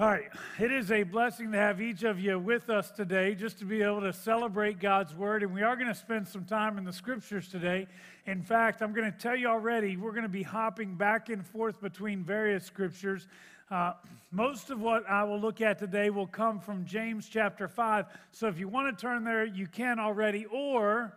[0.00, 0.30] All right,
[0.60, 3.82] it is a blessing to have each of you with us today just to be
[3.82, 5.42] able to celebrate God's Word.
[5.42, 7.88] And we are going to spend some time in the Scriptures today.
[8.24, 11.44] In fact, I'm going to tell you already, we're going to be hopping back and
[11.44, 13.26] forth between various Scriptures.
[13.72, 13.94] Uh,
[14.30, 18.06] most of what I will look at today will come from James chapter 5.
[18.30, 21.12] So if you want to turn there, you can already, or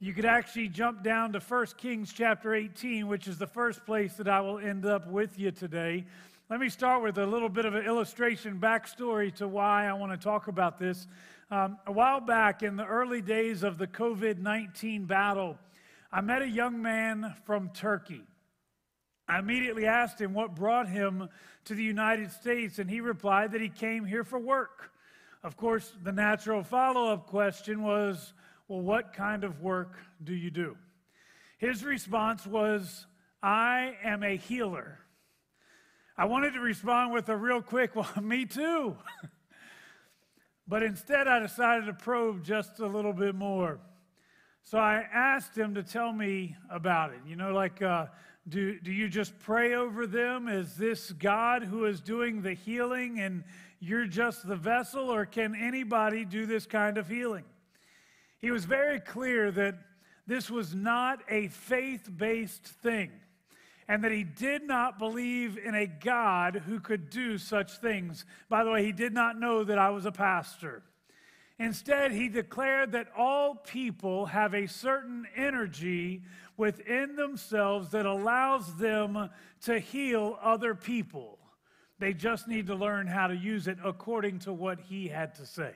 [0.00, 4.14] you could actually jump down to 1 Kings chapter 18, which is the first place
[4.14, 6.06] that I will end up with you today.
[6.50, 10.12] Let me start with a little bit of an illustration backstory to why I want
[10.12, 11.06] to talk about this.
[11.50, 15.58] Um, a while back, in the early days of the COVID 19 battle,
[16.10, 18.22] I met a young man from Turkey.
[19.28, 21.28] I immediately asked him what brought him
[21.66, 24.90] to the United States, and he replied that he came here for work.
[25.42, 28.32] Of course, the natural follow up question was,
[28.68, 30.78] Well, what kind of work do you do?
[31.58, 33.04] His response was,
[33.42, 34.98] I am a healer.
[36.20, 38.96] I wanted to respond with a real quick, well, me too.
[40.66, 43.78] but instead, I decided to probe just a little bit more.
[44.64, 47.20] So I asked him to tell me about it.
[47.24, 48.06] You know, like, uh,
[48.48, 50.48] do, do you just pray over them?
[50.48, 53.44] Is this God who is doing the healing and
[53.78, 57.44] you're just the vessel, or can anybody do this kind of healing?
[58.40, 59.78] He was very clear that
[60.26, 63.12] this was not a faith based thing
[63.88, 68.26] and that he did not believe in a God who could do such things.
[68.50, 70.82] By the way, he did not know that I was a pastor.
[71.58, 76.22] Instead, he declared that all people have a certain energy
[76.56, 79.30] within themselves that allows them
[79.62, 81.38] to heal other people.
[81.98, 85.46] They just need to learn how to use it according to what he had to
[85.46, 85.72] say.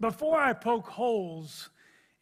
[0.00, 1.70] Before I poke holes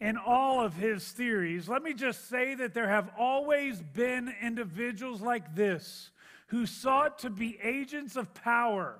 [0.04, 5.22] in all of his theories, let me just say that there have always been individuals
[5.22, 6.10] like this
[6.48, 8.98] who sought to be agents of power,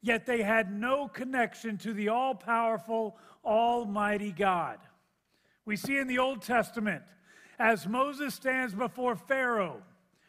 [0.00, 4.78] yet they had no connection to the all powerful, almighty God.
[5.64, 7.02] We see in the Old Testament,
[7.58, 9.82] as Moses stands before Pharaoh,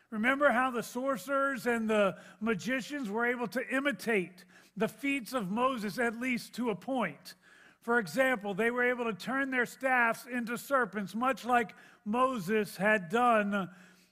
[0.10, 4.44] remember how the sorcerers and the magicians were able to imitate
[4.76, 7.36] the feats of Moses, at least to a point.
[7.82, 11.74] For example, they were able to turn their staffs into serpents, much like
[12.06, 13.70] Moses had done,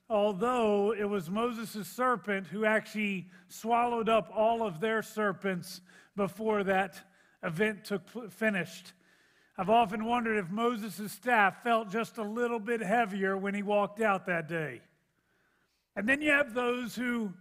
[0.09, 5.81] although it was Moses' serpent who actually swallowed up all of their serpents
[6.15, 6.95] before that
[7.43, 8.93] event took finished.
[9.57, 14.01] I've often wondered if Moses' staff felt just a little bit heavier when he walked
[14.01, 14.81] out that day.
[15.95, 17.33] And then you have those who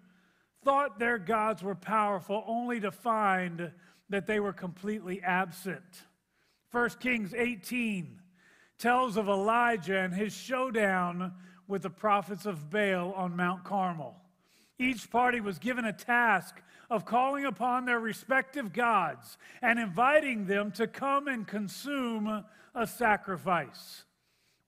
[0.64, 3.70] thought their gods were powerful only to find
[4.08, 5.84] that they were completely absent.
[6.76, 8.20] 1 Kings 18
[8.78, 11.32] tells of Elijah and his showdown
[11.66, 14.14] with the prophets of Baal on Mount Carmel.
[14.78, 16.60] Each party was given a task
[16.90, 22.44] of calling upon their respective gods and inviting them to come and consume
[22.74, 24.04] a sacrifice.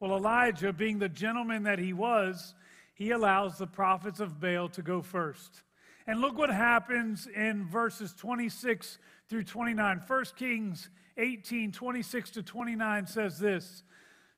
[0.00, 2.54] Well, Elijah, being the gentleman that he was,
[2.94, 5.62] he allows the prophets of Baal to go first.
[6.06, 8.96] And look what happens in verses 26
[9.28, 10.02] through 29.
[10.06, 13.82] 1 Kings 18 26 to 29 says this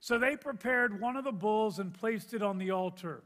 [0.01, 3.23] So they prepared one of the bulls and placed it on the altar.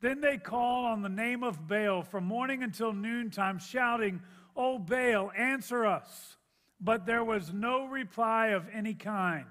[0.00, 4.20] Then they called on the name of Baal from morning until noontime, shouting,
[4.54, 6.36] O Baal, answer us.
[6.80, 9.46] But there was no reply of any kind.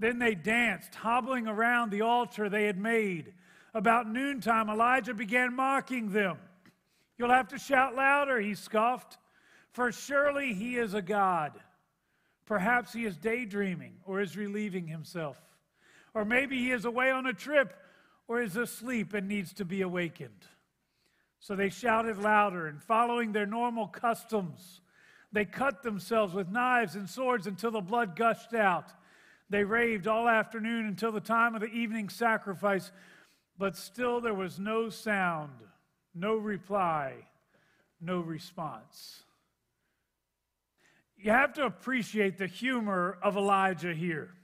[0.00, 3.34] Then they danced, hobbling around the altar they had made.
[3.72, 6.38] About noontime, Elijah began mocking them.
[7.16, 9.18] You'll have to shout louder, he scoffed,
[9.70, 11.52] for surely he is a God.
[12.46, 15.38] Perhaps he is daydreaming or is relieving himself.
[16.14, 17.74] Or maybe he is away on a trip
[18.28, 20.46] or is asleep and needs to be awakened.
[21.40, 24.80] So they shouted louder, and following their normal customs,
[25.32, 28.92] they cut themselves with knives and swords until the blood gushed out.
[29.50, 32.92] They raved all afternoon until the time of the evening sacrifice,
[33.58, 35.52] but still there was no sound,
[36.14, 37.14] no reply,
[38.00, 39.24] no response
[41.22, 44.34] you have to appreciate the humor of Elijah here.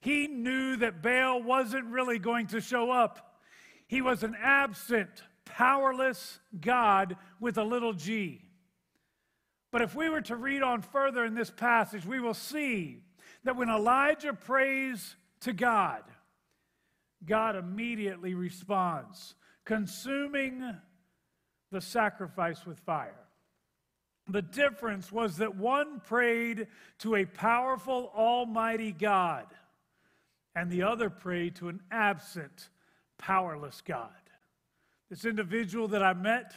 [0.00, 3.40] He knew that Baal wasn't really going to show up.
[3.86, 8.42] He was an absent, powerless God with a little g.
[9.70, 13.02] But if we were to read on further in this passage, we will see
[13.44, 16.02] that when Elijah prays to God,
[17.24, 19.34] God immediately responds,
[19.64, 20.74] consuming
[21.70, 23.27] the sacrifice with fire.
[24.28, 26.66] The difference was that one prayed
[26.98, 29.46] to a powerful, almighty God,
[30.54, 32.68] and the other prayed to an absent,
[33.16, 34.10] powerless God.
[35.08, 36.54] This individual that I met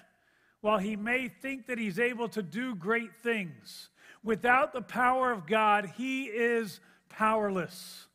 [0.59, 3.89] while he may think that he's able to do great things,
[4.23, 6.79] without the power of God, he is
[7.09, 8.07] powerless.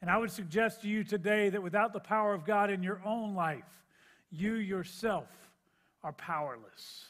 [0.00, 3.00] And I would suggest to you today that without the power of God in your
[3.04, 3.64] own life,
[4.30, 5.28] you yourself
[6.04, 7.06] are powerless.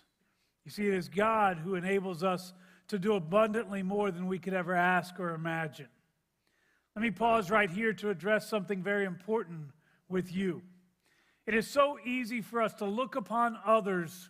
[0.64, 2.52] You see, it is God who enables us
[2.88, 5.88] to do abundantly more than we could ever ask or imagine.
[6.96, 9.70] Let me pause right here to address something very important
[10.08, 10.62] with you.
[11.46, 14.28] It is so easy for us to look upon others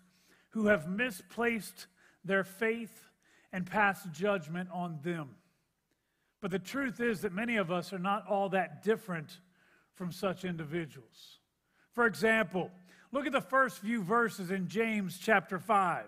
[0.51, 1.87] who have misplaced
[2.25, 3.09] their faith
[3.53, 5.31] and pass judgment on them.
[6.41, 9.41] But the truth is that many of us are not all that different
[9.95, 11.39] from such individuals.
[11.93, 12.71] For example,
[13.13, 16.07] look at the first few verses in James chapter 5.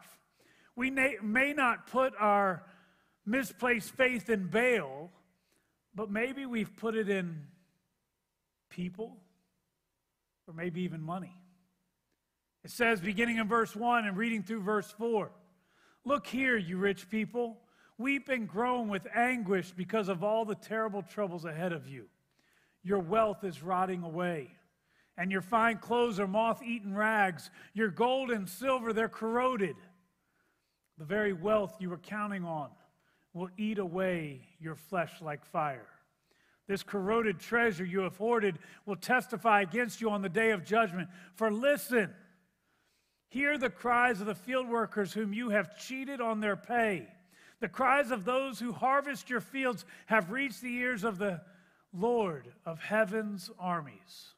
[0.77, 2.65] We may not put our
[3.27, 5.11] misplaced faith in Baal,
[5.95, 7.47] but maybe we've put it in
[8.71, 9.17] people
[10.47, 11.35] or maybe even money.
[12.65, 15.31] It says, beginning in verse 1 and reading through verse 4
[16.05, 17.61] Look here, you rich people,
[17.97, 22.07] weep and groan with anguish because of all the terrible troubles ahead of you.
[22.83, 24.51] Your wealth is rotting away,
[25.17, 27.51] and your fine clothes are moth eaten rags.
[27.75, 29.77] Your gold and silver, they're corroded.
[30.99, 32.71] The very wealth you were counting on
[33.35, 35.89] will eat away your flesh like fire.
[36.69, 41.09] This corroded treasure you have hoarded will testify against you on the day of judgment.
[41.35, 42.11] For listen,
[43.29, 47.09] hear the cries of the field workers whom you have cheated on their pay.
[47.61, 51.43] The cries of those who harvest your fields have reached the ears of the
[51.93, 54.35] Lord of heaven's armies.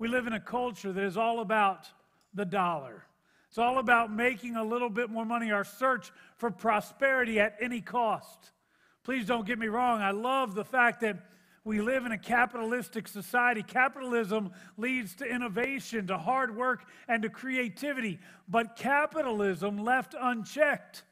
[0.00, 1.86] We live in a culture that is all about
[2.32, 3.04] the dollar.
[3.48, 7.82] It's all about making a little bit more money, our search for prosperity at any
[7.82, 8.52] cost.
[9.04, 10.00] Please don't get me wrong.
[10.00, 11.18] I love the fact that
[11.64, 13.62] we live in a capitalistic society.
[13.62, 18.20] Capitalism leads to innovation, to hard work, and to creativity.
[18.48, 21.02] But capitalism, left unchecked,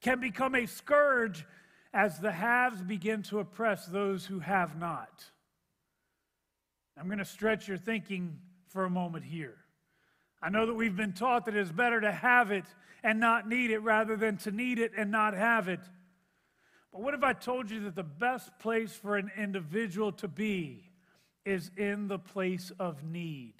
[0.00, 1.44] can become a scourge
[1.92, 5.24] as the haves begin to oppress those who have not.
[6.98, 8.38] I'm going to stretch your thinking
[8.68, 9.56] for a moment here.
[10.42, 12.64] I know that we've been taught that it's better to have it
[13.02, 15.80] and not need it rather than to need it and not have it.
[16.92, 20.90] But what if I told you that the best place for an individual to be
[21.44, 23.54] is in the place of need?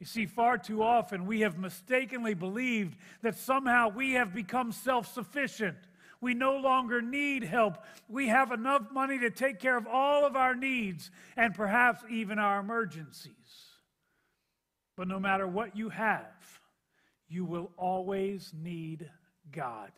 [0.00, 5.12] You see, far too often we have mistakenly believed that somehow we have become self
[5.12, 5.76] sufficient.
[6.22, 7.78] We no longer need help.
[8.08, 12.38] We have enough money to take care of all of our needs and perhaps even
[12.38, 13.32] our emergencies.
[14.96, 16.60] But no matter what you have,
[17.28, 19.10] you will always need
[19.50, 19.90] God.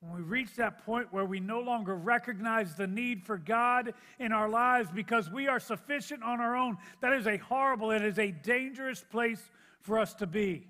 [0.00, 4.30] When we reach that point where we no longer recognize the need for God in
[4.30, 8.18] our lives because we are sufficient on our own, that is a horrible, it is
[8.18, 9.40] a dangerous place
[9.80, 10.66] for us to be.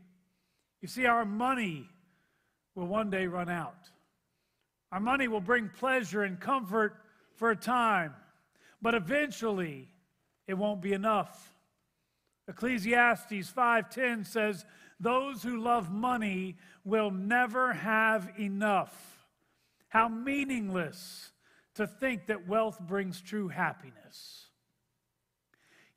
[0.81, 1.89] You see, our money
[2.77, 3.91] will one day run out.
[4.91, 6.97] Our money will bring pleasure and comfort
[7.35, 8.15] for a time,
[8.81, 9.89] but eventually
[10.47, 11.55] it won't be enough.
[12.49, 14.65] Ecclesiastes 5:10 says,
[14.99, 19.27] "Those who love money will never have enough."
[19.89, 21.33] How meaningless
[21.75, 24.51] to think that wealth brings true happiness.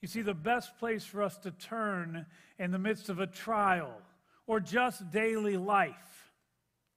[0.01, 2.25] You see, the best place for us to turn
[2.57, 4.01] in the midst of a trial
[4.47, 6.33] or just daily life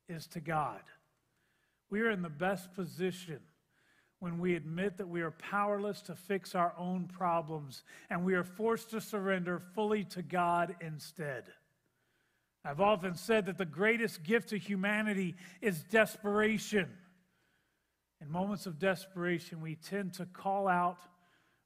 [0.09, 0.83] is to God.
[1.95, 3.39] We are in the best position
[4.19, 8.43] when we admit that we are powerless to fix our own problems and we are
[8.43, 11.45] forced to surrender fully to God instead.
[12.65, 16.91] I've often said that the greatest gift to humanity is desperation.
[18.21, 20.99] In moments of desperation, we tend to call out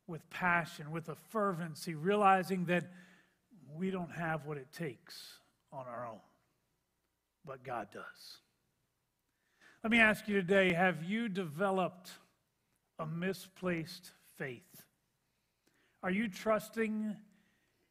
[0.07, 2.85] with passion, with a fervency, realizing that
[3.75, 5.39] we don't have what it takes
[5.73, 6.21] on our own,
[7.47, 8.43] but God does.
[9.85, 12.11] Let me ask you today have you developed
[12.99, 14.83] a misplaced faith?
[16.03, 17.17] Are you trusting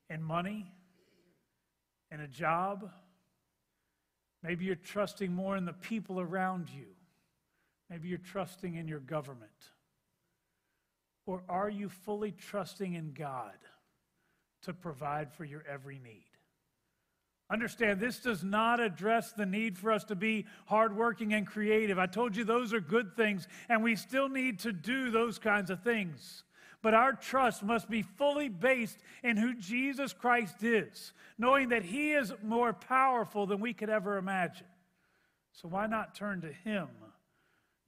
[0.10, 0.70] in money
[2.12, 2.90] and a job?
[4.44, 6.88] Maybe you're trusting more in the people around you.
[7.90, 9.52] Maybe you're trusting in your government.
[11.26, 13.58] Or are you fully trusting in God
[14.64, 16.27] to provide for your every need?
[17.50, 21.98] Understand, this does not address the need for us to be hardworking and creative.
[21.98, 25.70] I told you those are good things, and we still need to do those kinds
[25.70, 26.44] of things.
[26.82, 32.12] But our trust must be fully based in who Jesus Christ is, knowing that He
[32.12, 34.68] is more powerful than we could ever imagine.
[35.54, 36.90] So, why not turn to Him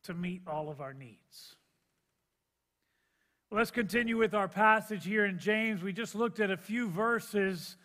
[0.03, 1.55] to meet all of our needs?
[3.51, 5.81] Let's continue with our passage here in James.
[5.81, 7.75] We just looked at a few verses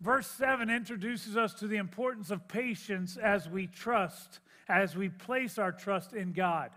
[0.00, 5.58] Verse 7 introduces us to the importance of patience as we trust, as we place
[5.58, 6.70] our trust in God.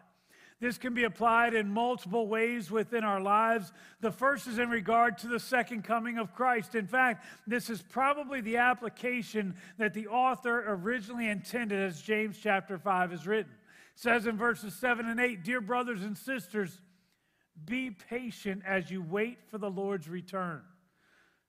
[0.59, 3.71] This can be applied in multiple ways within our lives.
[3.99, 6.75] The first is in regard to the second coming of Christ.
[6.75, 12.77] In fact, this is probably the application that the author originally intended as James chapter
[12.77, 13.51] 5 is written.
[13.95, 16.79] It says in verses 7 and 8, Dear brothers and sisters,
[17.65, 20.61] be patient as you wait for the Lord's return.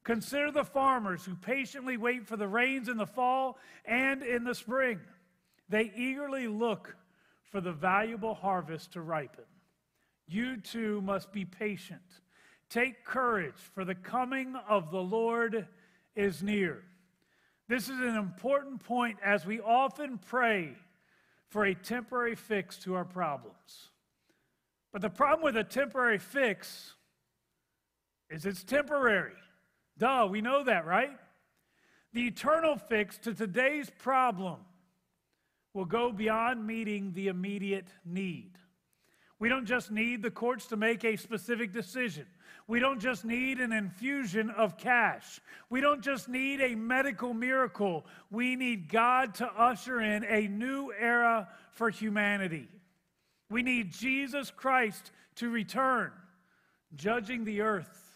[0.04, 4.54] Consider the farmers who patiently wait for the rains in the fall and in the
[4.54, 5.00] spring.
[5.68, 6.96] They eagerly look
[7.50, 9.44] for the valuable harvest to ripen.
[10.26, 12.00] You too must be patient.
[12.68, 15.68] Take courage, for the coming of the Lord
[16.16, 16.82] is near.
[17.68, 20.74] This is an important point as we often pray
[21.48, 23.90] for a temporary fix to our problems.
[24.90, 26.94] But the problem with a temporary fix
[28.30, 29.32] is it's temporary.
[29.98, 31.10] Duh, we know that, right?
[32.12, 34.58] The eternal fix to today's problem
[35.74, 38.58] will go beyond meeting the immediate need.
[39.38, 42.26] We don't just need the courts to make a specific decision.
[42.68, 45.40] We don't just need an infusion of cash.
[45.68, 48.06] We don't just need a medical miracle.
[48.30, 52.68] We need God to usher in a new era for humanity.
[53.50, 56.12] We need Jesus Christ to return,
[56.94, 58.11] judging the earth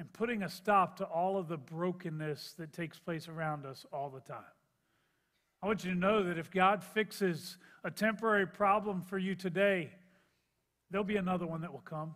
[0.00, 4.08] and putting a stop to all of the brokenness that takes place around us all
[4.08, 4.42] the time.
[5.62, 9.90] I want you to know that if God fixes a temporary problem for you today,
[10.90, 12.14] there'll be another one that will come.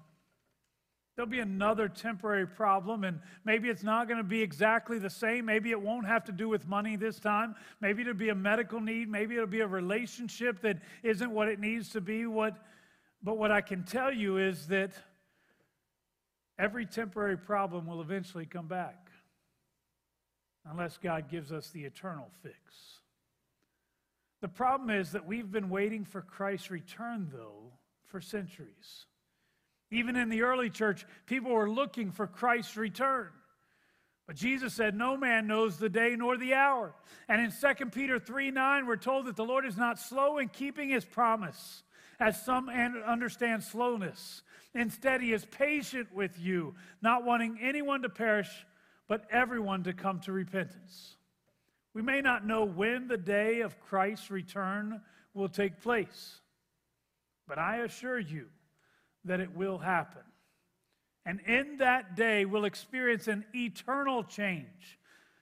[1.14, 5.44] There'll be another temporary problem, and maybe it's not going to be exactly the same.
[5.44, 7.54] Maybe it won't have to do with money this time.
[7.82, 9.10] Maybe it'll be a medical need.
[9.10, 12.24] Maybe it'll be a relationship that isn't what it needs to be.
[12.24, 12.56] What,
[13.22, 14.92] but what I can tell you is that
[16.58, 19.10] every temporary problem will eventually come back
[20.70, 22.54] unless God gives us the eternal fix.
[24.40, 27.72] The problem is that we've been waiting for Christ's return, though,
[28.06, 29.06] for centuries.
[29.90, 33.28] Even in the early church, people were looking for Christ's return.
[34.26, 36.94] But Jesus said, No man knows the day nor the hour.
[37.28, 40.48] And in 2 Peter 3 9, we're told that the Lord is not slow in
[40.48, 41.82] keeping his promise,
[42.24, 44.42] as some understand slowness.
[44.74, 48.48] Instead, he is patient with you, not wanting anyone to perish,
[49.06, 51.18] but everyone to come to repentance.
[51.92, 55.02] We may not know when the day of Christ's return
[55.34, 56.40] will take place,
[57.46, 58.46] but I assure you
[59.26, 60.22] that it will happen.
[61.26, 64.98] And in that day, we'll experience an eternal change,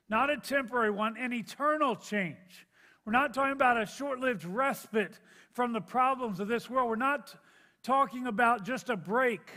[0.09, 2.67] not a temporary one, an eternal change.
[3.05, 5.19] We're not talking about a short lived respite
[5.53, 6.89] from the problems of this world.
[6.89, 7.35] We're not
[7.83, 9.51] talking about just a break.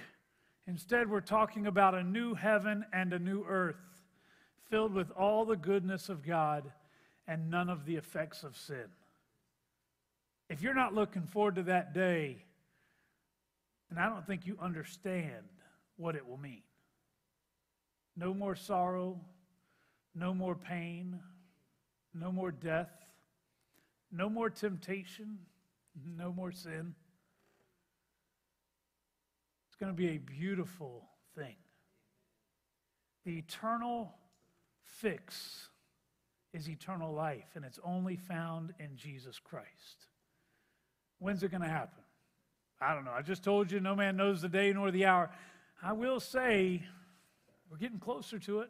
[0.68, 3.76] Instead, we're talking about a new heaven and a new earth
[4.70, 6.72] filled with all the goodness of God
[7.28, 8.86] and none of the effects of sin.
[10.50, 12.38] If you're not looking forward to that day,
[13.90, 15.46] then I don't think you understand
[15.98, 16.62] what it will mean.
[18.18, 19.20] No more sorrow,
[20.16, 21.20] no more pain,
[22.14, 22.90] no more death,
[24.12, 25.40] no more temptation,
[26.18, 26.96] no more sin.
[29.68, 31.56] It's going to be a beautiful thing.
[33.26, 34.14] The eternal
[34.84, 35.70] fix
[36.54, 40.08] is eternal life, and it's only found in Jesus Christ.
[41.20, 42.04] When's it going to happen?
[42.80, 43.12] I don't know.
[43.12, 45.30] I just told you no man knows the day nor the hour.
[45.82, 46.84] I will say
[47.70, 48.70] we're getting closer to it.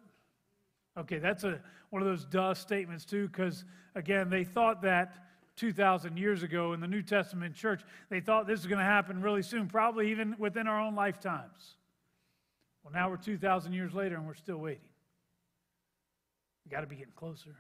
[0.98, 3.66] Okay, that's a, one of those duh statements, too, because,
[3.96, 5.25] again, they thought that
[5.56, 7.82] 2,000 years ago in the New Testament church.
[8.10, 11.76] They thought this was going to happen really soon, probably even within our own lifetimes.
[12.84, 14.90] Well, now we're 2,000 years later and we're still waiting.
[16.64, 17.56] We've got to be getting closer.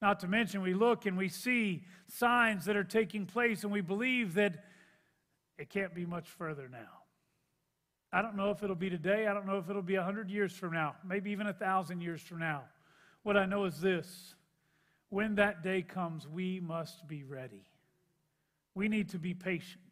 [0.00, 3.80] Not to mention, we look and we see signs that are taking place, and we
[3.80, 4.64] believe that
[5.58, 7.02] it can't be much further now.
[8.12, 9.28] I don't know if it'll be today.
[9.28, 12.40] I don't know if it'll be 100 years from now, maybe even 1,000 years from
[12.40, 12.64] now.
[13.22, 14.34] What I know is this
[15.12, 17.66] when that day comes, we must be ready.
[18.74, 19.82] We need to be patient.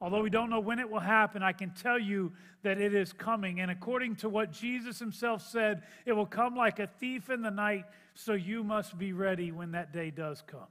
[0.00, 2.32] Although we don't know when it will happen, I can tell you
[2.64, 3.60] that it is coming.
[3.60, 7.52] And according to what Jesus himself said, it will come like a thief in the
[7.52, 7.84] night,
[8.14, 10.66] so you must be ready when that day does come.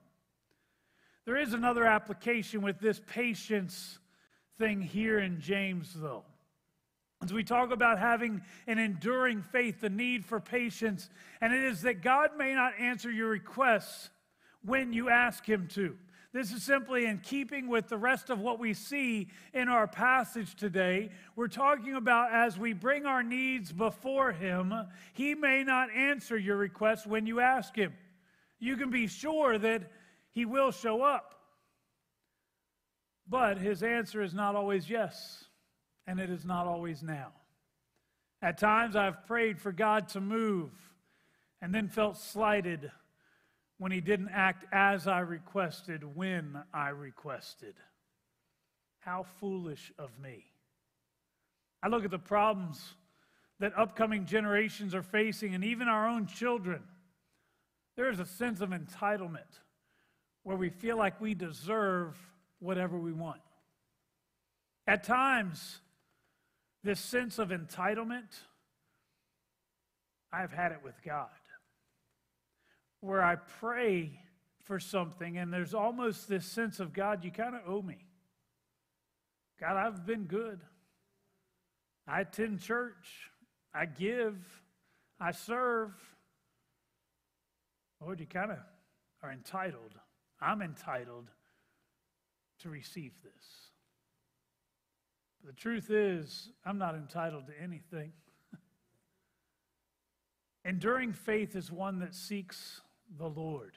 [1.23, 3.99] There is another application with this patience
[4.59, 6.25] thing here in James, though.
[7.23, 11.09] As we talk about having an enduring faith, the need for patience,
[11.39, 14.09] and it is that God may not answer your requests
[14.63, 15.95] when you ask Him to.
[16.33, 20.55] This is simply in keeping with the rest of what we see in our passage
[20.55, 21.09] today.
[21.35, 24.73] We're talking about as we bring our needs before Him,
[25.13, 27.93] He may not answer your request when you ask Him.
[28.59, 29.91] You can be sure that
[30.31, 31.35] He will show up.
[33.27, 35.45] But His answer is not always yes,
[36.11, 37.31] and it is not always now.
[38.41, 40.71] At times I've prayed for God to move
[41.61, 42.91] and then felt slighted
[43.77, 47.75] when he didn't act as I requested when I requested.
[48.99, 50.43] How foolish of me.
[51.81, 52.93] I look at the problems
[53.61, 56.83] that upcoming generations are facing, and even our own children.
[57.95, 59.59] There is a sense of entitlement
[60.43, 62.17] where we feel like we deserve
[62.59, 63.39] whatever we want.
[64.87, 65.79] At times,
[66.83, 68.37] this sense of entitlement,
[70.31, 71.29] I've had it with God
[73.01, 74.11] where I pray
[74.63, 78.05] for something and there's almost this sense of God, you kind of owe me.
[79.59, 80.61] God, I've been good.
[82.07, 83.29] I attend church.
[83.73, 84.37] I give.
[85.19, 85.91] I serve.
[87.99, 88.57] Lord, you kind of
[89.21, 89.93] are entitled.
[90.39, 91.29] I'm entitled
[92.59, 93.70] to receive this.
[95.45, 98.11] The truth is, I'm not entitled to anything.
[100.65, 102.81] Enduring faith is one that seeks
[103.17, 103.73] the Lord,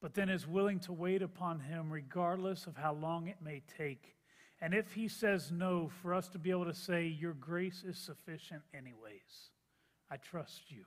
[0.00, 4.14] but then is willing to wait upon him regardless of how long it may take.
[4.60, 7.98] And if he says no, for us to be able to say, Your grace is
[7.98, 9.50] sufficient, anyways.
[10.10, 10.84] I trust you.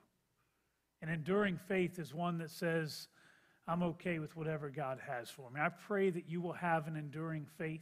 [1.01, 3.07] And enduring faith is one that says,
[3.67, 5.59] I'm okay with whatever God has for me.
[5.59, 7.81] I pray that you will have an enduring faith,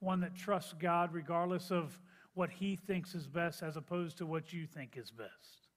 [0.00, 1.98] one that trusts God regardless of
[2.34, 5.68] what he thinks is best as opposed to what you think is best.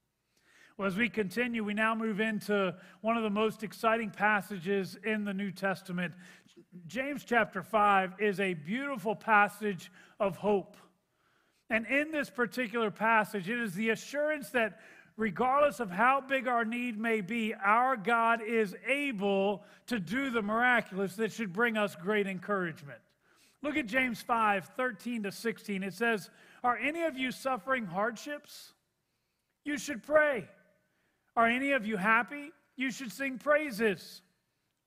[0.77, 5.25] Well, as we continue, we now move into one of the most exciting passages in
[5.25, 6.13] the New Testament.
[6.87, 10.77] James chapter 5 is a beautiful passage of hope.
[11.69, 14.79] And in this particular passage, it is the assurance that
[15.17, 20.41] regardless of how big our need may be, our God is able to do the
[20.41, 22.99] miraculous that should bring us great encouragement.
[23.63, 25.83] Look at James 5 13 to 16.
[25.83, 26.29] It says,
[26.63, 28.73] Are any of you suffering hardships?
[29.63, 30.47] You should pray.
[31.35, 32.51] Are any of you happy?
[32.75, 34.21] You should sing praises.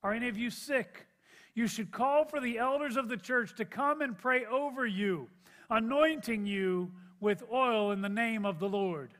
[0.02, 1.06] Are any of you sick?
[1.54, 5.28] You should call for the elders of the church to come and pray over you,
[5.70, 9.12] anointing you with oil in the name of the Lord.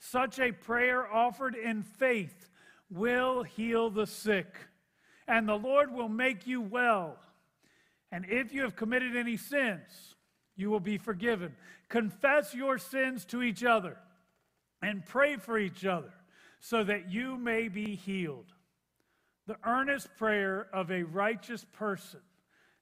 [0.00, 2.50] Such a prayer offered in faith
[2.90, 4.56] will heal the sick,
[5.28, 7.18] and the Lord will make you well.
[8.12, 10.14] And if you have committed any sins,
[10.54, 11.56] you will be forgiven.
[11.88, 13.96] Confess your sins to each other
[14.82, 16.12] and pray for each other
[16.60, 18.52] so that you may be healed.
[19.46, 22.20] The earnest prayer of a righteous person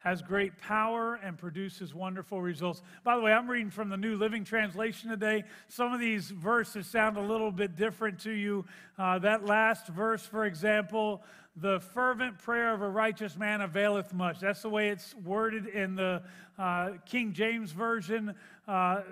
[0.01, 2.83] has great power and produces wonderful results.
[3.05, 5.45] By the way, I'm reading from the New Living Translation today.
[5.69, 8.65] Some of these verses sound a little bit different to you.
[8.99, 11.23] Uh, that last verse, for example,
[11.55, 14.41] the fervent prayer of a righteous man availeth much.
[14.41, 16.23] That's the way it's worded in the
[16.59, 18.35] uh, King James Version.
[18.67, 19.03] Uh,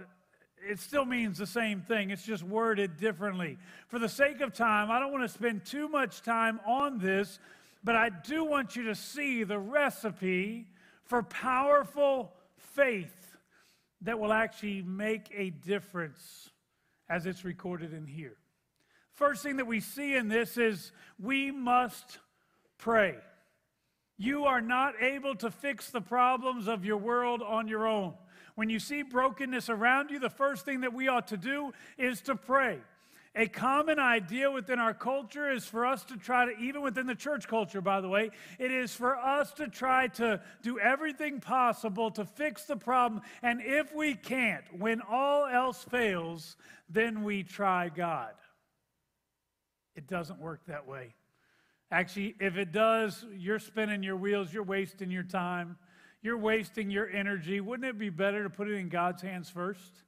[0.67, 3.59] it still means the same thing, it's just worded differently.
[3.89, 7.39] For the sake of time, I don't want to spend too much time on this,
[7.85, 10.67] but I do want you to see the recipe
[11.09, 13.37] for powerful faith
[14.03, 16.51] that will actually make a difference
[17.09, 18.37] as it's recorded in here.
[19.15, 22.19] First thing that we see in this is we must
[22.77, 23.17] pray.
[24.19, 28.15] You are not able to fix the problems of your world on your own.
[28.55, 32.21] When you see brokenness around you, the first thing that we ought to do is
[32.23, 32.79] to pray.
[33.39, 37.15] A common idea within our culture is for us to try to, even within the
[37.15, 42.11] church culture, by the way, it is for us to try to do everything possible
[42.11, 43.23] to fix the problem.
[43.41, 46.57] And if we can't, when all else fails,
[46.91, 48.35] then we try God.
[49.95, 51.15] It doesn't work that way.
[51.93, 55.77] Actually, if it does, you're spinning your wheels, you're wasting your time.
[56.23, 57.61] You're wasting your energy.
[57.61, 60.03] Wouldn't it be better to put it in God's hands first?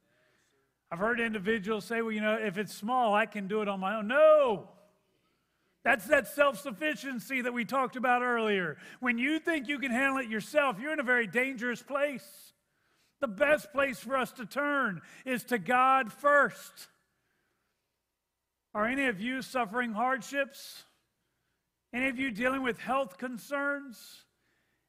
[0.91, 3.79] I've heard individuals say, well, you know, if it's small, I can do it on
[3.79, 4.09] my own.
[4.09, 4.69] No!
[5.85, 8.77] That's that self sufficiency that we talked about earlier.
[8.99, 12.53] When you think you can handle it yourself, you're in a very dangerous place.
[13.21, 16.89] The best place for us to turn is to God first.
[18.75, 20.85] Are any of you suffering hardships?
[21.93, 24.25] Any of you dealing with health concerns?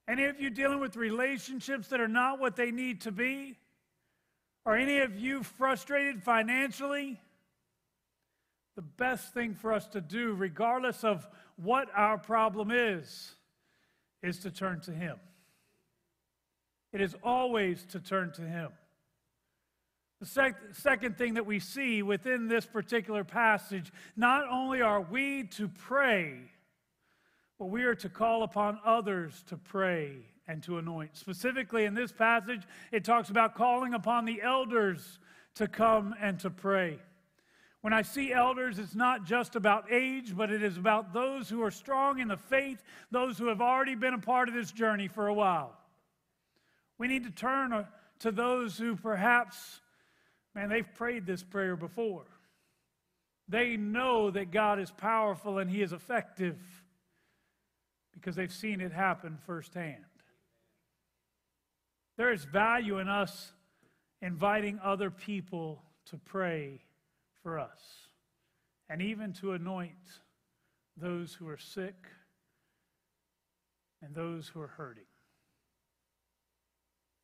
[0.07, 3.57] Any of you dealing with relationships that are not what they need to be?
[4.65, 7.19] Are any of you frustrated financially?
[8.75, 13.31] The best thing for us to do, regardless of what our problem is,
[14.23, 15.17] is to turn to Him.
[16.93, 18.69] It is always to turn to Him.
[20.19, 25.43] The sec- second thing that we see within this particular passage not only are we
[25.55, 26.51] to pray,
[27.57, 31.15] but we are to call upon others to pray and to anoint.
[31.15, 35.19] Specifically, in this passage, it talks about calling upon the elders
[35.55, 36.99] to come and to pray.
[37.81, 41.63] When I see elders, it's not just about age, but it is about those who
[41.63, 45.07] are strong in the faith, those who have already been a part of this journey
[45.07, 45.75] for a while.
[46.99, 47.85] We need to turn uh,
[48.19, 49.81] to those who perhaps,
[50.53, 52.25] man, they've prayed this prayer before.
[53.47, 56.59] They know that God is powerful and He is effective
[58.13, 60.05] because they've seen it happen firsthand.
[62.21, 63.51] There is value in us
[64.21, 65.81] inviting other people
[66.11, 66.79] to pray
[67.41, 67.79] for us
[68.91, 69.95] and even to anoint
[70.95, 71.95] those who are sick
[74.03, 75.07] and those who are hurting.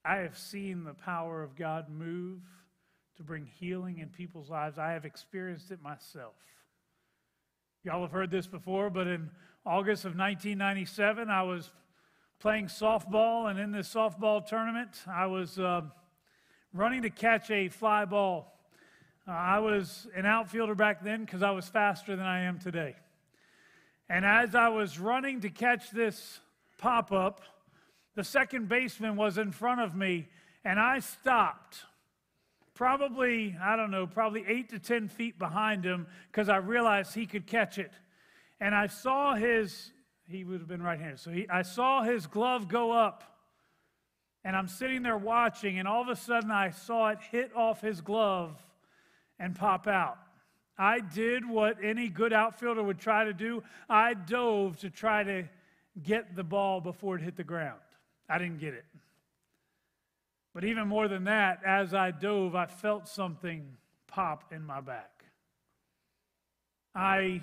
[0.03, 2.41] I have seen the power of God move
[3.17, 4.79] to bring healing in people's lives.
[4.79, 6.33] I have experienced it myself.
[7.83, 9.29] Y'all have heard this before, but in
[9.63, 11.69] August of 1997, I was
[12.39, 15.81] playing softball, and in this softball tournament, I was uh,
[16.73, 18.57] running to catch a fly ball
[19.27, 22.95] uh, I was an outfielder back then because I was faster than I am today.
[24.09, 26.39] And as I was running to catch this
[26.77, 27.41] pop up,
[28.15, 30.29] the second baseman was in front of me,
[30.63, 31.83] and I stopped.
[32.73, 37.25] Probably, I don't know, probably eight to 10 feet behind him because I realized he
[37.25, 37.91] could catch it.
[38.61, 39.91] And I saw his,
[40.29, 41.19] he would have been right handed.
[41.19, 43.23] So he, I saw his glove go up.
[44.43, 47.81] And I'm sitting there watching, and all of a sudden I saw it hit off
[47.81, 48.55] his glove
[49.39, 50.17] and pop out.
[50.77, 53.63] I did what any good outfielder would try to do.
[53.89, 55.43] I dove to try to
[56.01, 57.79] get the ball before it hit the ground.
[58.29, 58.85] I didn't get it.
[60.53, 63.75] But even more than that, as I dove, I felt something
[64.07, 65.25] pop in my back.
[66.95, 67.41] I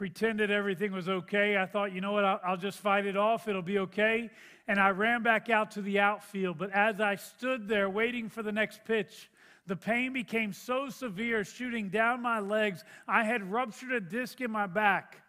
[0.00, 1.58] pretended everything was okay.
[1.58, 3.48] I thought, you know what, I'll, I'll, just fight it off.
[3.48, 4.30] It'll be okay.
[4.66, 6.56] And I ran back out to the outfield.
[6.56, 9.28] But as I stood there waiting for the next pitch,
[9.66, 14.50] the pain became so severe, shooting down my legs, I had ruptured a disc in
[14.50, 15.22] my back.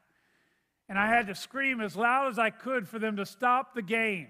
[0.88, 3.82] And I had to scream as loud as I could for them to stop the
[3.82, 4.30] game.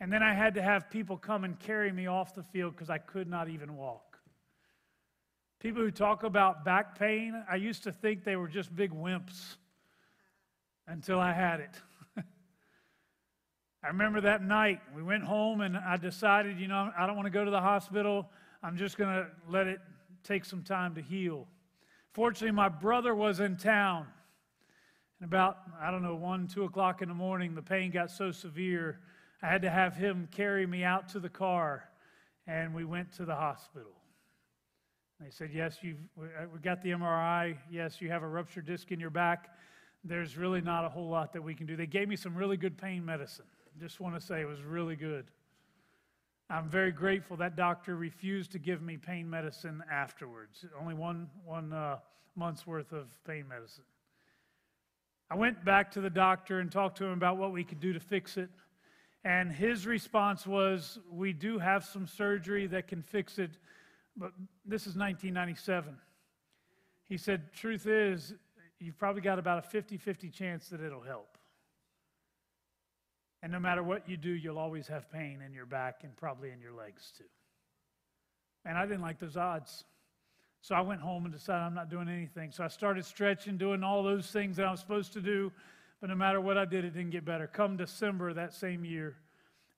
[0.00, 2.88] And then I had to have people come and carry me off the field because
[2.88, 4.07] I could not even walk.
[5.60, 9.56] People who talk about back pain, I used to think they were just big wimps
[10.86, 11.70] until I had it.
[13.82, 17.26] I remember that night we went home and I decided, you know, I don't want
[17.26, 18.30] to go to the hospital.
[18.62, 19.80] I'm just going to let it
[20.22, 21.48] take some time to heal.
[22.12, 24.06] Fortunately, my brother was in town.
[25.20, 28.30] And about, I don't know, 1, 2 o'clock in the morning, the pain got so
[28.30, 29.00] severe,
[29.42, 31.88] I had to have him carry me out to the car,
[32.46, 33.97] and we went to the hospital.
[35.20, 37.56] They said, Yes, you've, uh, we got the MRI.
[37.70, 39.48] Yes, you have a ruptured disc in your back.
[40.04, 41.76] There's really not a whole lot that we can do.
[41.76, 43.46] They gave me some really good pain medicine.
[43.80, 45.26] Just want to say it was really good.
[46.50, 50.64] I'm very grateful that doctor refused to give me pain medicine afterwards.
[50.80, 51.98] Only one, one uh,
[52.36, 53.84] month's worth of pain medicine.
[55.30, 57.92] I went back to the doctor and talked to him about what we could do
[57.92, 58.48] to fix it.
[59.24, 63.58] And his response was, We do have some surgery that can fix it,
[64.18, 64.32] but
[64.64, 65.96] this is 1997.
[67.08, 68.34] He said, Truth is,
[68.80, 71.38] you've probably got about a 50 50 chance that it'll help.
[73.42, 76.50] And no matter what you do, you'll always have pain in your back and probably
[76.50, 77.24] in your legs too.
[78.64, 79.84] And I didn't like those odds.
[80.60, 82.50] So I went home and decided I'm not doing anything.
[82.50, 85.52] So I started stretching, doing all those things that I was supposed to do.
[86.00, 87.46] But no matter what I did, it didn't get better.
[87.46, 89.16] Come December that same year,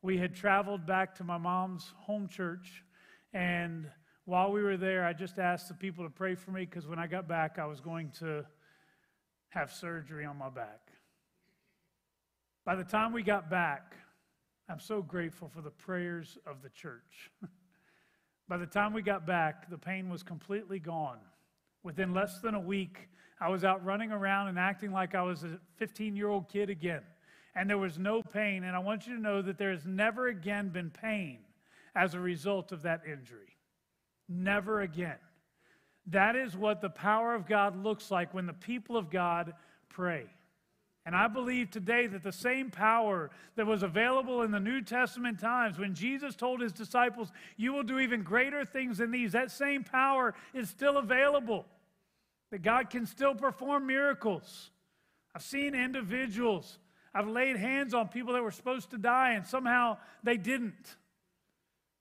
[0.01, 2.83] we had traveled back to my mom's home church.
[3.35, 3.87] And
[4.31, 7.01] while we were there, I just asked the people to pray for me because when
[7.01, 8.45] I got back, I was going to
[9.49, 10.93] have surgery on my back.
[12.65, 13.97] By the time we got back,
[14.69, 17.33] I'm so grateful for the prayers of the church.
[18.49, 21.19] By the time we got back, the pain was completely gone.
[21.83, 23.09] Within less than a week,
[23.41, 26.71] I was out running around and acting like I was a 15 year old kid
[26.71, 27.03] again.
[27.57, 28.63] And there was no pain.
[28.63, 31.41] And I want you to know that there has never again been pain
[31.97, 33.57] as a result of that injury.
[34.31, 35.19] Never again.
[36.07, 39.53] That is what the power of God looks like when the people of God
[39.89, 40.27] pray.
[41.05, 45.41] And I believe today that the same power that was available in the New Testament
[45.41, 49.51] times when Jesus told his disciples, You will do even greater things than these, that
[49.51, 51.67] same power is still available.
[52.51, 54.71] That God can still perform miracles.
[55.35, 56.79] I've seen individuals,
[57.15, 60.97] I've laid hands on people that were supposed to die and somehow they didn't.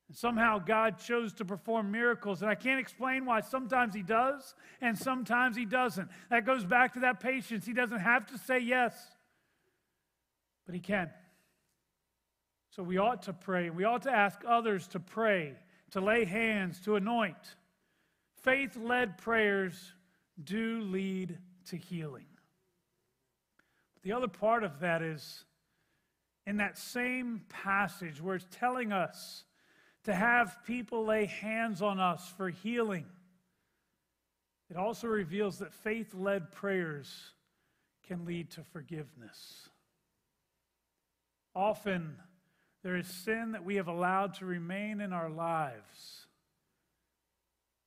[0.10, 2.42] And somehow God chose to perform miracles.
[2.42, 6.10] And I can't explain why sometimes He does and sometimes He doesn't.
[6.32, 7.66] That goes back to that patience.
[7.66, 8.96] He doesn't have to say yes,
[10.66, 11.12] but He can.
[12.72, 13.70] So we ought to pray.
[13.70, 15.54] We ought to ask others to pray,
[15.92, 17.38] to lay hands, to anoint.
[18.42, 19.94] Faith led prayers
[20.44, 22.26] do lead to healing.
[23.94, 25.46] But the other part of that is
[26.48, 29.44] in that same passage where it's telling us
[30.06, 33.06] to have people lay hands on us for healing.
[34.70, 37.34] It also reveals that faith led prayers
[38.08, 39.70] can lead to forgiveness.
[41.56, 42.16] Often,
[42.84, 46.28] there is sin that we have allowed to remain in our lives,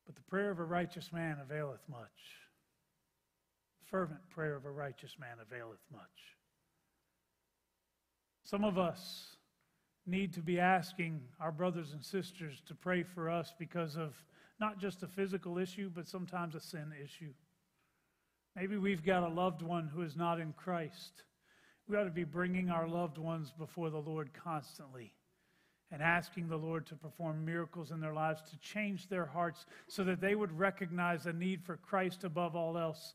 [0.05, 2.39] but the prayer of a righteous man availeth much.
[3.81, 6.03] The fervent prayer of a righteous man availeth much.
[8.45, 9.32] Some of us
[10.07, 14.15] need to be asking our brothers and sisters to pray for us because of
[14.61, 17.33] not just a physical issue, but sometimes a sin issue.
[18.57, 21.23] Maybe we've got a loved one who is not in Christ.
[21.89, 25.13] We ought to be bringing our loved ones before the Lord constantly
[25.91, 30.05] and asking the Lord to perform miracles in their lives to change their hearts so
[30.05, 33.15] that they would recognize a need for Christ above all else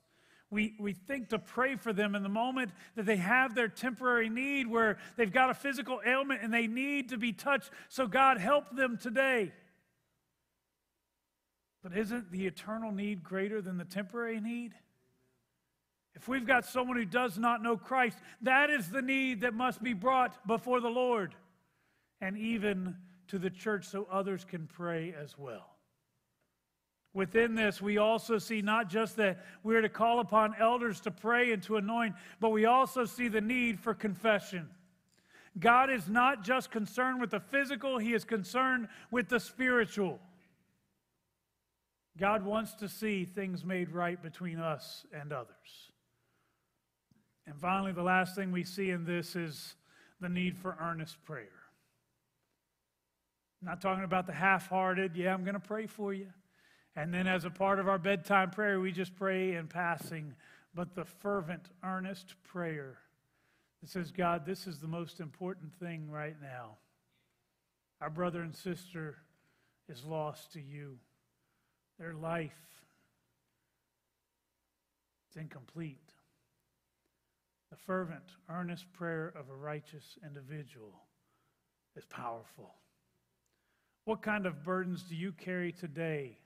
[0.49, 4.29] we, we think to pray for them in the moment that they have their temporary
[4.29, 7.69] need where they've got a physical ailment and they need to be touched.
[7.89, 9.51] So, God, help them today.
[11.83, 14.73] But isn't the eternal need greater than the temporary need?
[16.15, 19.83] If we've got someone who does not know Christ, that is the need that must
[19.83, 21.35] be brought before the Lord
[22.21, 22.95] and even
[23.27, 25.76] to the church so others can pray as well.
[27.13, 31.51] Within this, we also see not just that we're to call upon elders to pray
[31.51, 34.69] and to anoint, but we also see the need for confession.
[35.59, 40.19] God is not just concerned with the physical, He is concerned with the spiritual.
[42.17, 45.91] God wants to see things made right between us and others.
[47.45, 49.75] And finally, the last thing we see in this is
[50.19, 51.47] the need for earnest prayer.
[53.61, 56.27] I'm not talking about the half hearted, yeah, I'm going to pray for you.
[56.97, 60.33] And then, as a part of our bedtime prayer, we just pray in passing,
[60.73, 62.97] but the fervent, earnest prayer
[63.81, 66.77] that says, God, this is the most important thing right now.
[68.01, 69.15] Our brother and sister
[69.87, 70.97] is lost to you,
[71.99, 72.57] their life
[75.29, 76.13] is incomplete.
[77.69, 81.03] The fervent, earnest prayer of a righteous individual
[81.95, 82.73] is powerful.
[84.05, 86.39] What kind of burdens do you carry today?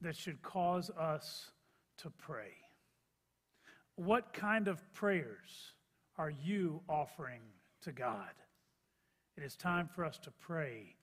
[0.00, 1.50] That should cause us
[1.98, 2.52] to pray.
[3.96, 5.72] What kind of prayers
[6.18, 7.42] are you offering
[7.82, 8.30] to God?
[9.36, 10.94] It is time for us to pray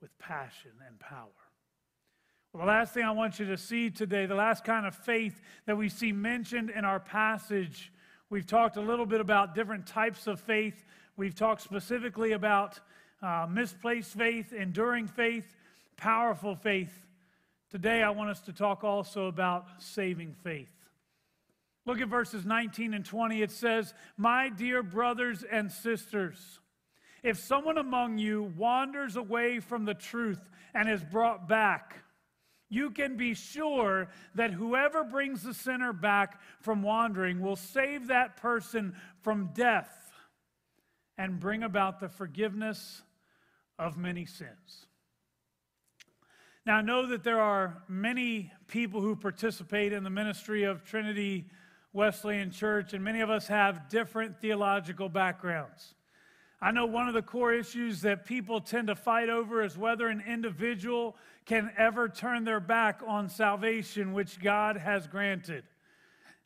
[0.00, 1.28] with passion and power.
[2.52, 5.40] Well, the last thing I want you to see today, the last kind of faith
[5.66, 7.92] that we see mentioned in our passage,
[8.30, 10.84] we've talked a little bit about different types of faith.
[11.16, 12.78] We've talked specifically about
[13.22, 15.56] uh, misplaced faith, enduring faith,
[15.96, 17.06] powerful faith.
[17.74, 20.70] Today, I want us to talk also about saving faith.
[21.86, 23.42] Look at verses 19 and 20.
[23.42, 26.60] It says, My dear brothers and sisters,
[27.24, 30.38] if someone among you wanders away from the truth
[30.72, 32.04] and is brought back,
[32.70, 34.06] you can be sure
[34.36, 40.12] that whoever brings the sinner back from wandering will save that person from death
[41.18, 43.02] and bring about the forgiveness
[43.80, 44.86] of many sins.
[46.66, 51.44] Now, I know that there are many people who participate in the ministry of Trinity
[51.92, 55.94] Wesleyan Church, and many of us have different theological backgrounds.
[56.62, 60.08] I know one of the core issues that people tend to fight over is whether
[60.08, 65.64] an individual can ever turn their back on salvation, which God has granted.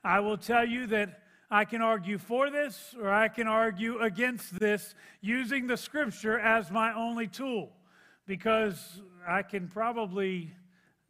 [0.02, 4.59] I will tell you that I can argue for this or I can argue against
[4.59, 7.70] this using the scripture as my only tool
[8.28, 10.52] because I can probably,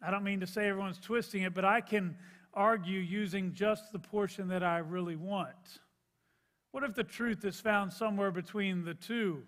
[0.01, 2.17] I don't mean to say everyone's twisting it, but I can
[2.55, 5.81] argue using just the portion that I really want.
[6.71, 9.43] What if the truth is found somewhere between the two?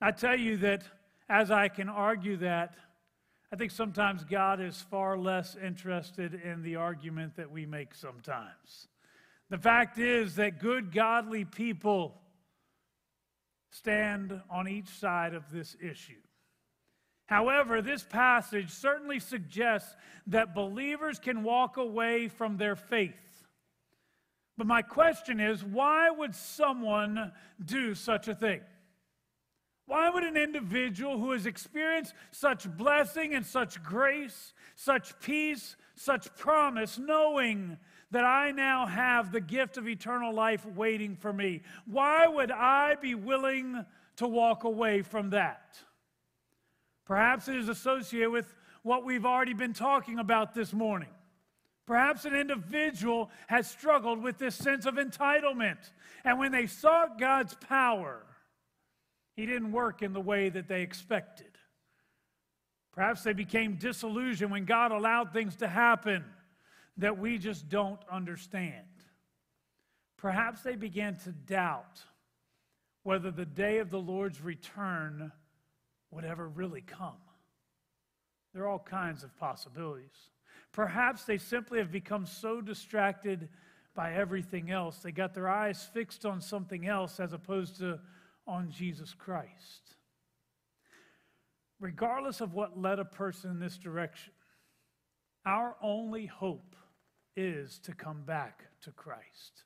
[0.00, 0.82] I tell you that
[1.28, 2.74] as I can argue that,
[3.52, 8.88] I think sometimes God is far less interested in the argument that we make sometimes.
[9.48, 12.20] The fact is that good, godly people
[13.70, 16.20] stand on each side of this issue.
[17.26, 19.94] However, this passage certainly suggests
[20.26, 23.44] that believers can walk away from their faith.
[24.58, 27.32] But my question is why would someone
[27.64, 28.60] do such a thing?
[29.86, 36.34] Why would an individual who has experienced such blessing and such grace, such peace, such
[36.36, 37.78] promise, knowing
[38.10, 42.96] that I now have the gift of eternal life waiting for me, why would I
[42.96, 43.84] be willing
[44.16, 45.78] to walk away from that?
[47.06, 51.08] Perhaps it is associated with what we've already been talking about this morning.
[51.86, 55.90] Perhaps an individual has struggled with this sense of entitlement.
[56.24, 58.24] And when they sought God's power,
[59.34, 61.58] he didn't work in the way that they expected.
[62.92, 66.24] Perhaps they became disillusioned when God allowed things to happen
[67.00, 68.86] that we just don't understand.
[70.16, 72.00] Perhaps they began to doubt
[73.02, 75.32] whether the day of the Lord's return
[76.10, 77.16] would ever really come.
[78.52, 80.30] There are all kinds of possibilities.
[80.72, 83.48] Perhaps they simply have become so distracted
[83.94, 87.98] by everything else, they got their eyes fixed on something else as opposed to
[88.46, 89.96] on Jesus Christ.
[91.80, 94.32] Regardless of what led a person in this direction,
[95.44, 96.76] our only hope
[97.40, 99.64] is to come back to Christ.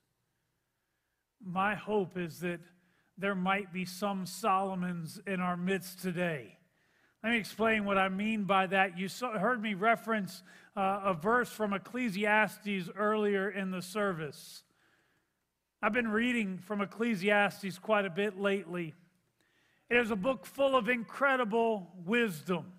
[1.44, 2.60] My hope is that
[3.18, 6.58] there might be some Solomons in our midst today.
[7.22, 8.98] Let me explain what I mean by that.
[8.98, 10.42] You saw, heard me reference
[10.76, 14.62] uh, a verse from Ecclesiastes earlier in the service.
[15.82, 18.94] I've been reading from Ecclesiastes quite a bit lately.
[19.90, 22.72] It is a book full of incredible wisdom.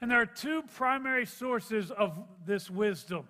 [0.00, 3.28] And there are two primary sources of this wisdom.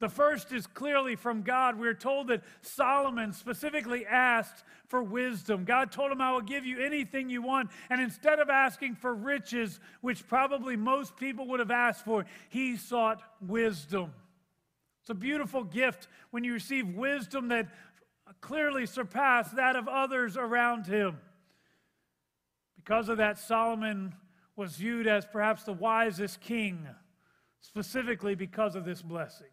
[0.00, 1.78] The first is clearly from God.
[1.78, 5.64] We're told that Solomon specifically asked for wisdom.
[5.64, 7.70] God told him, I will give you anything you want.
[7.90, 12.76] And instead of asking for riches, which probably most people would have asked for, he
[12.76, 14.12] sought wisdom.
[15.00, 17.68] It's a beautiful gift when you receive wisdom that
[18.40, 21.18] clearly surpassed that of others around him.
[22.76, 24.14] Because of that, Solomon
[24.54, 26.86] was viewed as perhaps the wisest king,
[27.60, 29.48] specifically because of this blessing.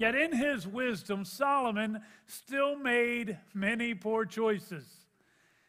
[0.00, 4.86] Yet in his wisdom, Solomon still made many poor choices.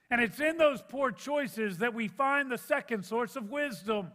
[0.10, 4.08] And it's in those poor choices that we find the second source of wisdom.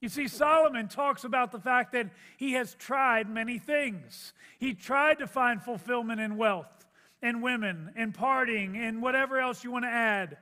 [0.00, 4.34] You see, Solomon talks about the fact that he has tried many things.
[4.60, 6.86] He tried to find fulfillment in wealth,
[7.20, 10.36] in women, in partying, in whatever else you want to add.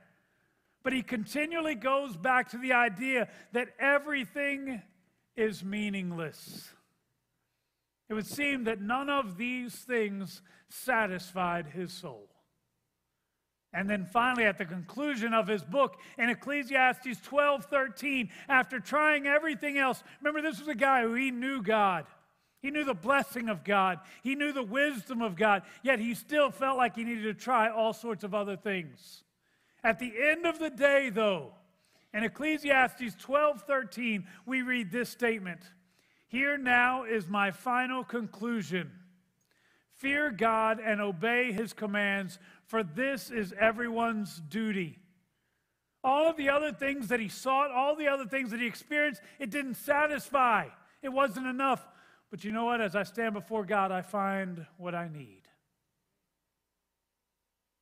[0.83, 4.83] But he continually goes back to the idea that everything
[5.35, 6.69] is meaningless.
[8.09, 12.29] It would seem that none of these things satisfied his soul.
[13.73, 19.25] And then finally, at the conclusion of his book in Ecclesiastes 12 13, after trying
[19.25, 22.05] everything else, remember, this was a guy who he knew God.
[22.61, 23.99] He knew the blessing of God.
[24.21, 27.69] He knew the wisdom of God, yet he still felt like he needed to try
[27.69, 29.23] all sorts of other things.
[29.83, 31.53] At the end of the day, though,
[32.13, 35.61] in Ecclesiastes 12 13, we read this statement
[36.33, 38.89] here now is my final conclusion
[39.93, 44.97] fear God and obey his commands, for this is everyone's duty.
[46.03, 49.21] All of the other things that he sought, all the other things that he experienced,
[49.39, 50.69] it didn't satisfy.
[51.03, 51.87] It wasn't enough.
[52.31, 52.81] But you know what?
[52.81, 55.43] As I stand before God, I find what I need.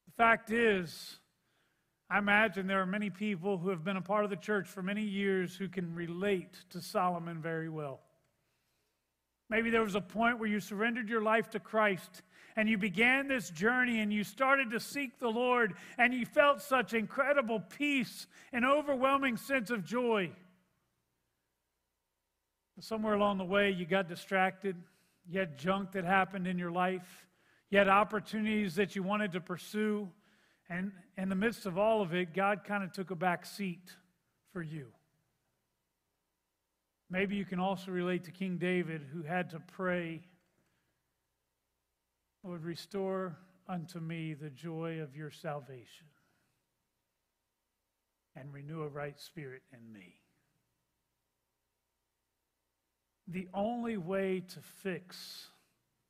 [0.07, 1.17] The fact is,
[2.09, 4.83] I imagine there are many people who have been a part of the church for
[4.83, 8.01] many years who can relate to Solomon very well.
[9.51, 12.21] Maybe there was a point where you surrendered your life to Christ
[12.55, 16.61] and you began this journey and you started to seek the Lord and you felt
[16.61, 20.31] such incredible peace and overwhelming sense of joy.
[22.77, 24.77] But somewhere along the way, you got distracted.
[25.27, 27.27] You had junk that happened in your life.
[27.69, 30.07] You had opportunities that you wanted to pursue.
[30.69, 33.97] And in the midst of all of it, God kind of took a back seat
[34.53, 34.93] for you.
[37.11, 40.21] Maybe you can also relate to King David, who had to pray,
[42.41, 43.35] Lord, restore
[43.67, 46.07] unto me the joy of your salvation
[48.33, 50.21] and renew a right spirit in me.
[53.27, 55.47] The only way to fix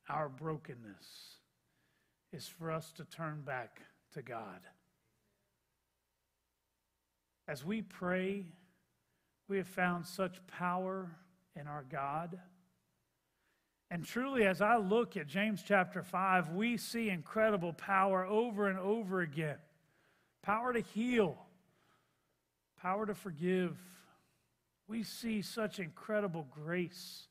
[0.08, 1.36] our brokenness
[2.32, 3.80] is for us to turn back
[4.14, 4.60] to God.
[7.48, 8.46] As we pray,
[9.52, 11.10] we have found such power
[11.60, 12.40] in our God.
[13.90, 18.78] And truly, as I look at James chapter 5, we see incredible power over and
[18.78, 19.58] over again
[20.42, 21.36] power to heal,
[22.80, 23.76] power to forgive.
[24.88, 27.26] We see such incredible grace.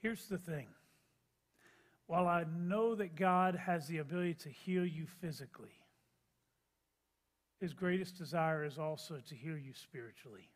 [0.00, 0.68] Here's the thing
[2.06, 5.77] while I know that God has the ability to heal you physically,
[7.60, 10.48] his greatest desire is also to hear you spiritually.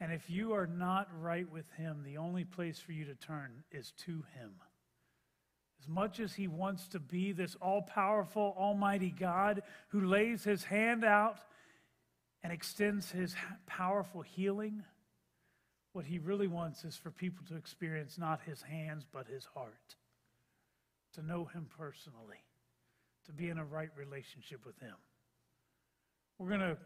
[0.00, 3.64] And if you are not right with him, the only place for you to turn
[3.72, 4.52] is to him.
[5.80, 10.64] As much as he wants to be this all powerful, almighty God who lays his
[10.64, 11.38] hand out
[12.42, 13.34] and extends his
[13.66, 14.82] powerful healing,
[15.92, 19.96] what he really wants is for people to experience not his hands, but his heart,
[21.14, 22.42] to know him personally,
[23.26, 24.96] to be in a right relationship with him.
[26.38, 26.76] We're going to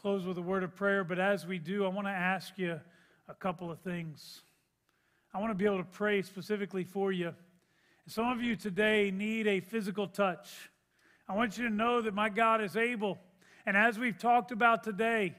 [0.00, 2.80] close with a word of prayer, but as we do, I want to ask you
[3.28, 4.42] a couple of things.
[5.34, 7.34] I want to be able to pray specifically for you.
[8.06, 10.70] Some of you today need a physical touch.
[11.28, 13.18] I want you to know that my God is able.
[13.66, 15.34] And as we've talked about today,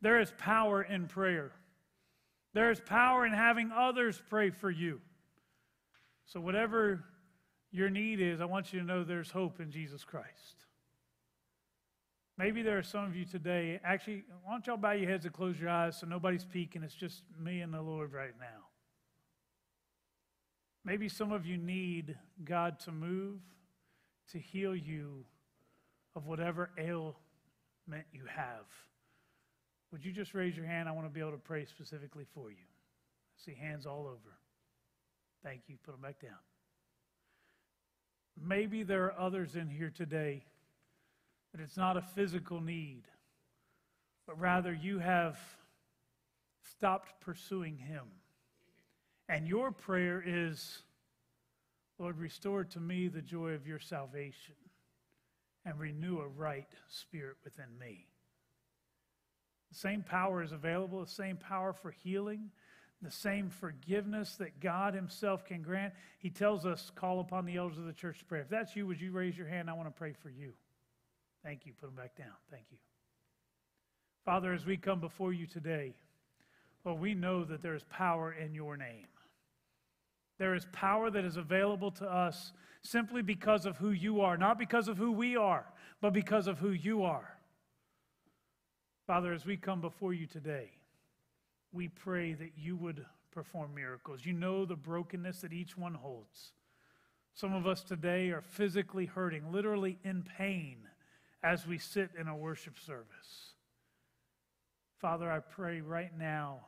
[0.00, 1.50] there is power in prayer.
[2.54, 5.00] There is power in having others pray for you.
[6.26, 7.04] So, whatever
[7.72, 10.65] your need is, I want you to know there's hope in Jesus Christ.
[12.38, 15.32] Maybe there are some of you today, actually, why don't y'all bow your heads and
[15.32, 16.82] close your eyes so nobody's peeking?
[16.82, 18.66] It's just me and the Lord right now.
[20.84, 23.40] Maybe some of you need God to move,
[24.32, 25.24] to heal you
[26.14, 27.16] of whatever ailment
[28.12, 28.66] you have.
[29.90, 30.88] Would you just raise your hand?
[30.88, 32.56] I want to be able to pray specifically for you.
[32.58, 34.36] I see hands all over.
[35.42, 35.76] Thank you.
[35.84, 36.32] Put them back down.
[38.38, 40.44] Maybe there are others in here today
[41.56, 43.02] that it's not a physical need,
[44.26, 45.38] but rather you have
[46.70, 48.04] stopped pursuing Him.
[49.28, 50.82] And your prayer is,
[51.98, 54.54] Lord, restore to me the joy of your salvation
[55.64, 58.06] and renew a right spirit within me.
[59.72, 62.50] The same power is available, the same power for healing,
[63.00, 65.94] the same forgiveness that God Himself can grant.
[66.18, 68.40] He tells us, call upon the elders of the church to pray.
[68.40, 69.70] If that's you, would you raise your hand?
[69.70, 70.52] I want to pray for you.
[71.46, 71.72] Thank you.
[71.80, 72.34] Put them back down.
[72.50, 72.78] Thank you.
[74.24, 75.94] Father, as we come before you today,
[76.84, 79.06] Lord, we know that there is power in your name.
[80.38, 84.58] There is power that is available to us simply because of who you are, not
[84.58, 85.64] because of who we are,
[86.00, 87.38] but because of who you are.
[89.06, 90.72] Father, as we come before you today,
[91.72, 94.26] we pray that you would perform miracles.
[94.26, 96.54] You know the brokenness that each one holds.
[97.34, 100.78] Some of us today are physically hurting, literally in pain,
[101.46, 103.52] as we sit in a worship service.
[104.98, 106.58] Father, I pray right now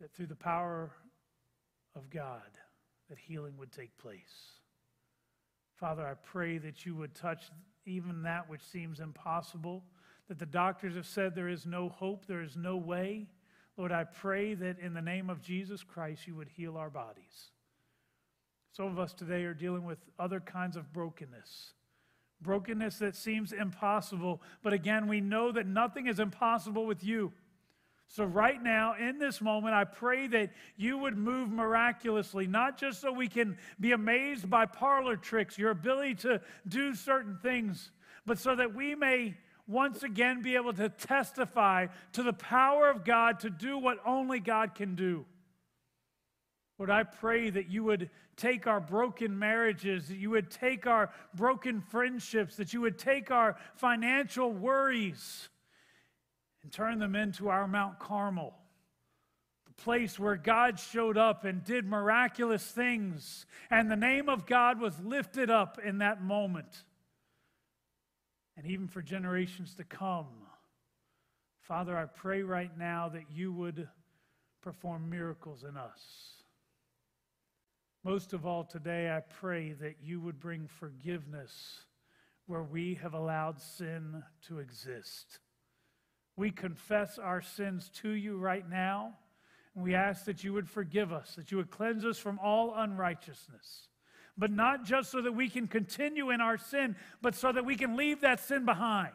[0.00, 0.92] that through the power
[1.96, 2.40] of God
[3.08, 4.52] that healing would take place.
[5.74, 7.50] Father, I pray that you would touch
[7.84, 9.82] even that which seems impossible,
[10.28, 13.26] that the doctors have said there is no hope, there is no way.
[13.76, 17.50] Lord, I pray that in the name of Jesus Christ, you would heal our bodies.
[18.70, 21.72] Some of us today are dealing with other kinds of brokenness.
[22.40, 27.32] Brokenness that seems impossible, but again, we know that nothing is impossible with you.
[28.10, 33.02] So, right now, in this moment, I pray that you would move miraculously, not just
[33.02, 37.90] so we can be amazed by parlor tricks, your ability to do certain things,
[38.24, 39.36] but so that we may
[39.66, 44.40] once again be able to testify to the power of God to do what only
[44.40, 45.26] God can do.
[46.78, 51.10] Lord, I pray that you would take our broken marriages, that you would take our
[51.34, 55.48] broken friendships, that you would take our financial worries
[56.62, 58.54] and turn them into our Mount Carmel,
[59.66, 64.80] the place where God showed up and did miraculous things, and the name of God
[64.80, 66.84] was lifted up in that moment.
[68.56, 70.26] And even for generations to come,
[71.62, 73.88] Father, I pray right now that you would
[74.62, 76.37] perform miracles in us.
[78.04, 81.80] Most of all, today, I pray that you would bring forgiveness
[82.46, 85.40] where we have allowed sin to exist.
[86.36, 89.18] We confess our sins to you right now,
[89.74, 92.72] and we ask that you would forgive us, that you would cleanse us from all
[92.76, 93.88] unrighteousness.
[94.38, 97.74] But not just so that we can continue in our sin, but so that we
[97.74, 99.12] can leave that sin behind,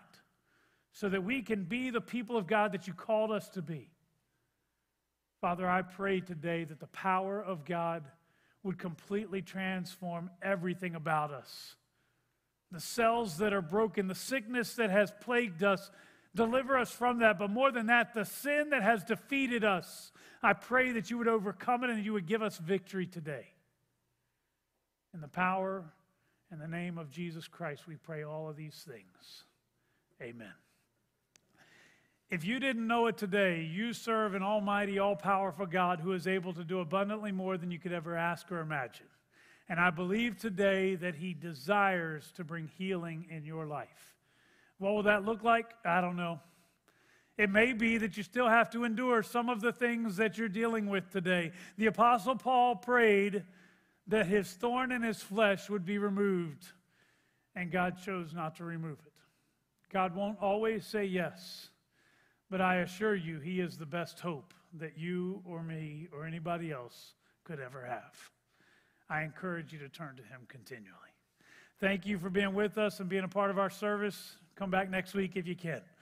[0.91, 3.89] so that we can be the people of God that you called us to be.
[5.39, 8.03] Father, I pray today that the power of God
[8.63, 11.75] would completely transform everything about us.
[12.71, 15.91] The cells that are broken, the sickness that has plagued us,
[16.35, 17.37] Deliver us from that.
[17.37, 20.11] But more than that, the sin that has defeated us,
[20.41, 23.47] I pray that you would overcome it and you would give us victory today.
[25.13, 25.83] In the power
[26.49, 29.43] and the name of Jesus Christ, we pray all of these things.
[30.21, 30.53] Amen.
[32.33, 36.25] If you didn't know it today, you serve an almighty, all powerful God who is
[36.25, 39.05] able to do abundantly more than you could ever ask or imagine.
[39.69, 44.15] And I believe today that He desires to bring healing in your life.
[44.79, 45.75] What will that look like?
[45.85, 46.39] I don't know.
[47.37, 50.49] It may be that you still have to endure some of the things that you're
[50.49, 51.51] dealing with today.
[51.77, 53.43] The Apostle Paul prayed
[54.07, 56.65] that his thorn in his flesh would be removed,
[57.55, 59.13] and God chose not to remove it.
[59.91, 61.69] God won't always say yes,
[62.53, 66.71] but I assure you, He is the best hope that you or me or anybody
[66.71, 68.15] else could ever have.
[69.09, 70.93] I encourage you to turn to Him continually.
[71.79, 74.37] Thank you for being with us and being a part of our service.
[74.55, 75.81] Come back next week if you can.